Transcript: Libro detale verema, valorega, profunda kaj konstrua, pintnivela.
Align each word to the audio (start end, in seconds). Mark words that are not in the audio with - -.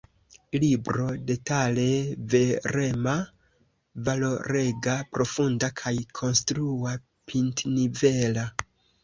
Libro 0.61 1.03
detale 1.31 1.83
verema, 2.33 3.13
valorega, 4.09 4.97
profunda 5.19 5.71
kaj 5.83 5.95
konstrua, 6.23 6.97
pintnivela. 7.35 8.49